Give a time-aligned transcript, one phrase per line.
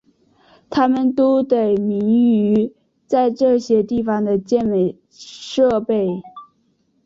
[0.67, 2.73] 它们都得名于
[3.05, 6.07] 在这些地方的健美设备。